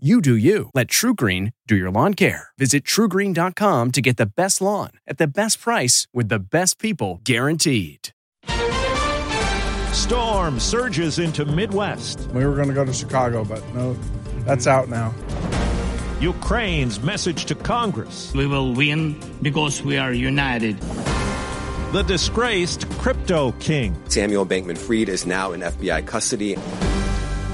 [0.00, 0.70] You do you.
[0.74, 2.50] Let TruGreen do your lawn care.
[2.56, 7.20] Visit trugreen.com to get the best lawn at the best price with the best people
[7.24, 8.10] guaranteed.
[9.90, 12.20] Storm surges into Midwest.
[12.32, 13.94] We were going to go to Chicago, but no,
[14.44, 15.12] that's out now.
[16.20, 18.32] Ukraine's message to Congress.
[18.32, 20.78] We will win because we are united.
[21.90, 24.00] The disgraced crypto king.
[24.08, 26.56] Samuel Bankman Fried is now in FBI custody.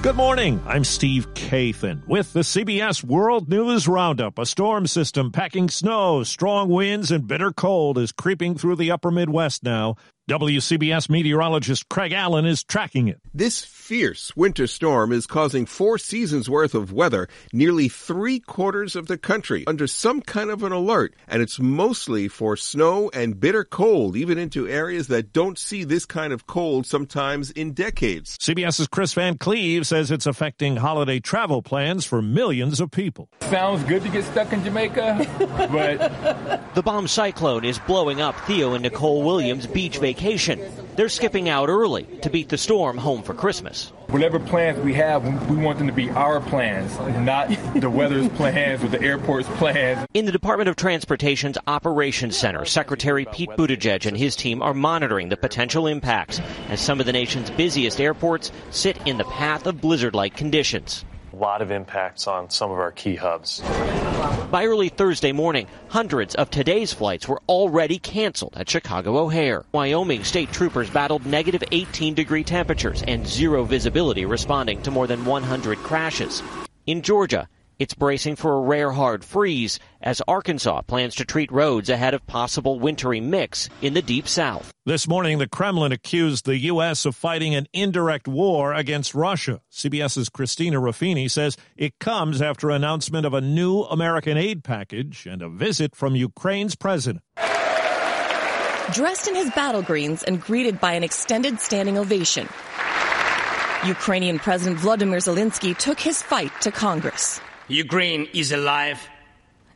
[0.00, 0.62] Good morning.
[0.64, 4.38] I'm Steve Kathan with the CBS World News Roundup.
[4.38, 9.10] A storm system packing snow, strong winds, and bitter cold is creeping through the upper
[9.10, 9.96] Midwest now.
[10.28, 13.18] WCBS meteorologist Craig Allen is tracking it.
[13.32, 19.06] This fierce winter storm is causing four seasons worth of weather, nearly three quarters of
[19.06, 23.64] the country under some kind of an alert, and it's mostly for snow and bitter
[23.64, 28.36] cold, even into areas that don't see this kind of cold sometimes in decades.
[28.36, 33.30] CBS's Chris Van Cleave says it's affecting holiday travel plans for millions of people.
[33.40, 35.26] Sounds good to get stuck in Jamaica,
[35.72, 40.60] but the bomb cyclone is blowing up Theo and Nicole Williams' beach vacation vacation.
[40.96, 43.92] They're skipping out early to beat the storm home for Christmas.
[44.08, 48.82] Whatever plans we have, we want them to be our plans, not the weather's plans
[48.82, 50.04] or the airport's plans.
[50.14, 55.28] In the Department of Transportation's Operations Center, Secretary Pete Buttigieg and his team are monitoring
[55.28, 59.80] the potential impacts as some of the nation's busiest airports sit in the path of
[59.80, 61.04] blizzard like conditions
[61.38, 63.60] lot of impacts on some of our key hubs.
[64.50, 69.64] By early Thursday morning, hundreds of today's flights were already canceled at Chicago O'Hare.
[69.72, 75.24] Wyoming state troopers battled negative 18 degree temperatures and zero visibility responding to more than
[75.24, 76.42] 100 crashes.
[76.86, 81.88] In Georgia, it's bracing for a rare hard freeze as Arkansas plans to treat roads
[81.88, 84.72] ahead of possible wintry mix in the deep south.
[84.84, 87.04] This morning, the Kremlin accused the U.S.
[87.04, 89.60] of fighting an indirect war against Russia.
[89.72, 95.42] CBS's Christina Ruffini says it comes after announcement of a new American aid package and
[95.42, 97.22] a visit from Ukraine's president.
[98.92, 102.48] Dressed in his battle greens and greeted by an extended standing ovation,
[103.84, 107.40] Ukrainian President Vladimir Zelensky took his fight to Congress.
[107.68, 108.98] Ukraine is alive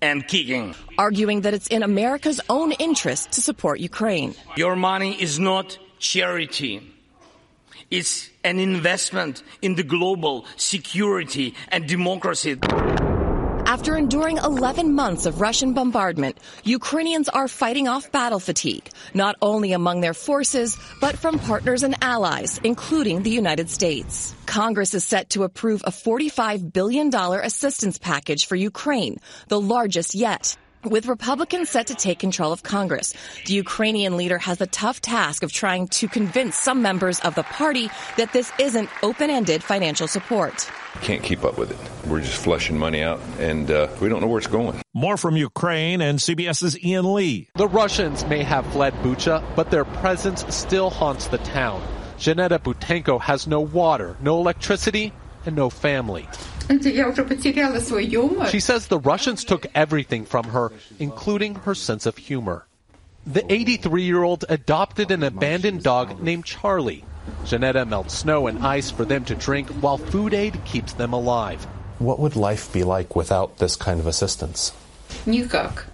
[0.00, 0.74] and kicking.
[0.98, 4.34] Arguing that it's in America's own interest to support Ukraine.
[4.56, 6.92] Your money is not charity.
[7.90, 12.58] It's an investment in the global security and democracy.
[13.76, 19.72] After enduring 11 months of Russian bombardment, Ukrainians are fighting off battle fatigue, not only
[19.72, 24.34] among their forces, but from partners and allies, including the United States.
[24.46, 30.56] Congress is set to approve a $45 billion assistance package for Ukraine, the largest yet.
[30.86, 33.12] With Republicans set to take control of Congress,
[33.46, 37.42] the Ukrainian leader has the tough task of trying to convince some members of the
[37.42, 40.70] party that this isn't open-ended financial support.
[41.02, 42.08] Can't keep up with it.
[42.08, 44.80] We're just flushing money out, and uh, we don't know where it's going.
[44.94, 47.48] More from Ukraine and CBS's Ian Lee.
[47.56, 51.82] The Russians may have fled Bucha, but their presence still haunts the town.
[52.16, 55.12] Janetta Butenko has no water, no electricity,
[55.46, 56.28] and no family.
[58.50, 62.66] She says the Russians took everything from her, including her sense of humor.
[63.26, 67.04] The 83 year old adopted an abandoned dog named Charlie.
[67.44, 71.64] Janetta melts snow and ice for them to drink while food aid keeps them alive.
[71.98, 74.72] What would life be like without this kind of assistance?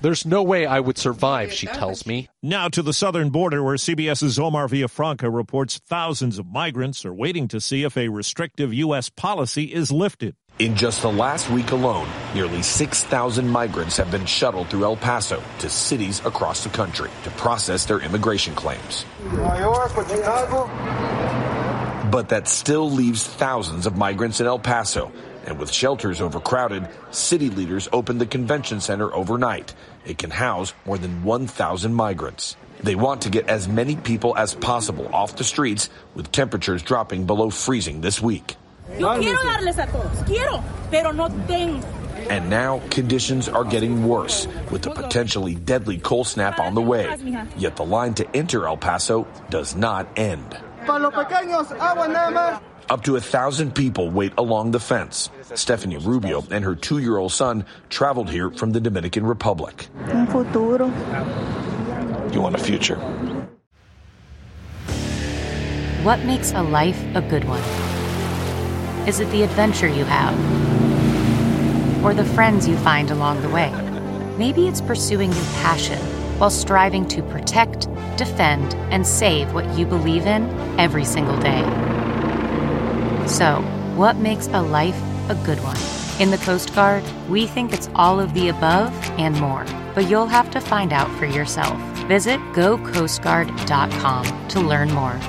[0.00, 2.28] There's no way I would survive, she tells me.
[2.42, 7.48] Now to the southern border, where CBS's Omar Villafranca reports thousands of migrants are waiting
[7.48, 9.08] to see if a restrictive U.S.
[9.08, 10.36] policy is lifted.
[10.58, 15.42] In just the last week alone, nearly 6,000 migrants have been shuttled through El Paso
[15.60, 19.06] to cities across the country to process their immigration claims.
[19.30, 20.66] New York or Chicago.
[22.10, 25.10] But that still leaves thousands of migrants in El Paso
[25.46, 29.74] and with shelters overcrowded, city leaders opened the convention center overnight.
[30.06, 32.56] It can house more than 1,000 migrants.
[32.82, 37.26] They want to get as many people as possible off the streets with temperatures dropping
[37.26, 38.56] below freezing this week.
[38.98, 41.80] Yo quiero darles a todos, quiero, pero no tengo.
[42.28, 47.16] And now conditions are getting worse with the potentially deadly cold snap on the way.
[47.56, 50.56] Yet the line to enter El Paso does not end.
[52.90, 55.30] Up to a thousand people wait along the fence.
[55.54, 59.88] Stephanie Rubio and her two year old son traveled here from the Dominican Republic.
[60.08, 60.86] Un futuro.
[62.32, 62.96] You want a future?
[66.02, 67.62] What makes a life a good one?
[69.08, 70.34] Is it the adventure you have?
[72.04, 73.70] Or the friends you find along the way?
[74.36, 76.00] Maybe it's pursuing your passion
[76.42, 77.86] while striving to protect,
[78.16, 80.42] defend, and save what you believe in
[80.76, 81.62] every single day.
[83.28, 83.62] So,
[83.94, 85.76] what makes a life a good one?
[86.20, 90.26] In the Coast Guard, we think it's all of the above and more, but you'll
[90.26, 91.78] have to find out for yourself.
[92.08, 95.20] Visit gocoastguard.com to learn more.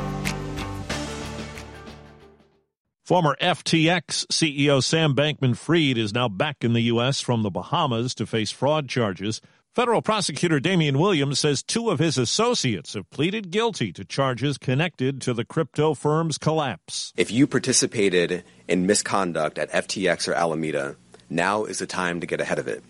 [3.06, 7.22] Former FTX CEO Sam Bankman Fried is now back in the U.S.
[7.22, 9.42] from the Bahamas to face fraud charges.
[9.76, 15.20] Federal prosecutor Damian Williams says two of his associates have pleaded guilty to charges connected
[15.22, 17.12] to the crypto firm's collapse.
[17.18, 20.96] If you participated in misconduct at FTX or Alameda,
[21.28, 22.84] now is the time to get ahead of it.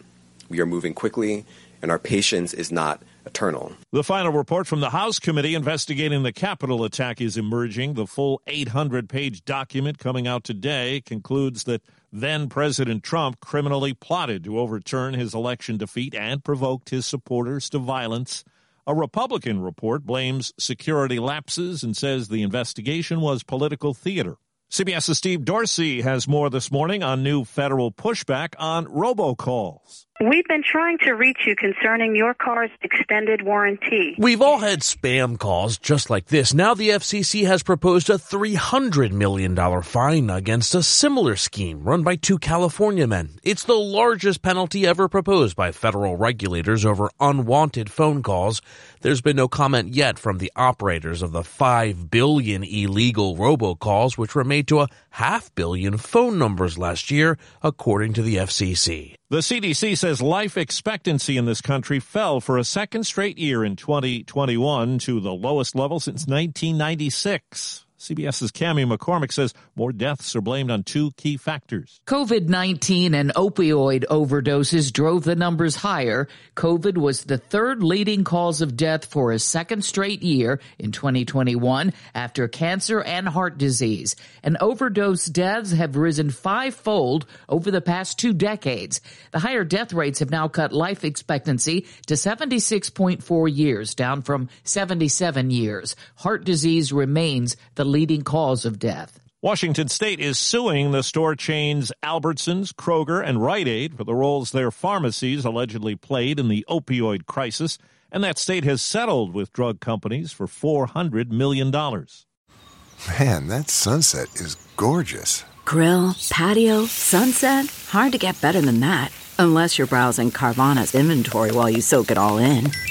[0.50, 1.45] We are moving quickly,
[1.81, 3.74] and our patience is not eternal.
[3.92, 7.94] The final report from the House committee investigating the Capitol attack is emerging.
[7.94, 11.81] The full 800 page document coming out today concludes that
[12.12, 17.80] then President Trump criminally plotted to overturn his election defeat and provoked his supporters to
[17.80, 18.44] violence.
[18.86, 24.38] A Republican report blames security lapses and says the investigation was political theater.
[24.74, 30.08] CBS's Steve Dorsey has more this morning on new federal pushback on robocalls.
[30.24, 34.16] We've been trying to reach you concerning your car's extended warranty.
[34.18, 36.54] We've all had spam calls just like this.
[36.54, 42.16] Now the FCC has proposed a $300 million fine against a similar scheme run by
[42.16, 43.31] two California men.
[43.44, 48.62] It's the largest penalty ever proposed by federal regulators over unwanted phone calls.
[49.02, 54.36] There's been no comment yet from the operators of the 5 billion illegal robocalls, which
[54.36, 59.16] were made to a half billion phone numbers last year, according to the FCC.
[59.33, 63.75] The CDC says life expectancy in this country fell for a second straight year in
[63.75, 67.82] 2021 to the lowest level since 1996.
[68.03, 72.01] CBS's Cami McCormick says more deaths are blamed on two key factors.
[72.05, 76.27] COVID 19 and opioid overdoses drove the numbers higher.
[76.57, 81.94] COVID was the third leading cause of death for a second straight year in 2021
[82.13, 84.17] after cancer and heart disease.
[84.44, 89.00] And overdose deaths have risen fivefold over the past two decades.
[89.31, 95.51] The higher death rates have now cut life expectancy to 76.4 years, down from 77
[95.51, 95.95] years.
[96.15, 99.19] Heart disease remains the leading cause of death.
[99.42, 104.51] Washington State is suing the store chains Albertsons, Kroger, and Rite Aid for the roles
[104.51, 107.78] their pharmacies allegedly played in the opioid crisis,
[108.12, 111.72] and that state has settled with drug companies for $400 million.
[111.72, 115.44] Man, that sunset is gorgeous.
[115.66, 117.66] Grill, patio, sunset.
[117.89, 119.12] Hard to get better than that.
[119.39, 122.72] Unless you're browsing Carvana's inventory while you soak it all in.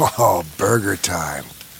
[0.00, 1.44] Oh, burger time.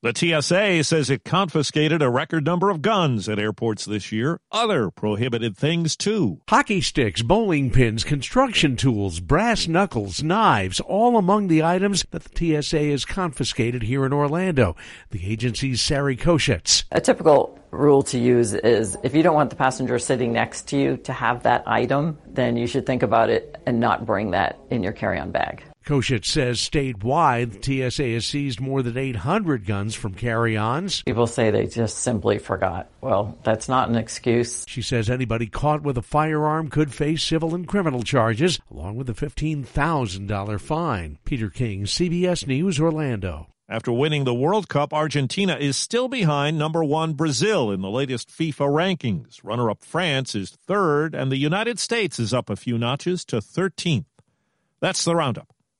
[0.00, 4.38] The TSA says it confiscated a record number of guns at airports this year.
[4.52, 6.40] Other prohibited things, too.
[6.48, 12.62] Hockey sticks, bowling pins, construction tools, brass knuckles, knives, all among the items that the
[12.62, 14.76] TSA has confiscated here in Orlando.
[15.10, 16.84] The agency's Sari Koshetz.
[16.92, 20.76] A typical rule to use is if you don't want the passenger sitting next to
[20.76, 24.60] you to have that item, then you should think about it and not bring that
[24.70, 25.64] in your carry on bag.
[25.88, 31.02] Koshetz says statewide, TSA has seized more than 800 guns from carry ons.
[31.04, 32.90] People say they just simply forgot.
[33.00, 34.66] Well, that's not an excuse.
[34.68, 39.08] She says anybody caught with a firearm could face civil and criminal charges, along with
[39.08, 41.18] a $15,000 fine.
[41.24, 43.46] Peter King, CBS News, Orlando.
[43.66, 48.28] After winning the World Cup, Argentina is still behind number one Brazil in the latest
[48.28, 49.40] FIFA rankings.
[49.42, 53.36] Runner up France is third, and the United States is up a few notches to
[53.36, 54.04] 13th.
[54.80, 55.48] That's the roundup.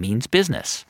[0.00, 0.78] means business.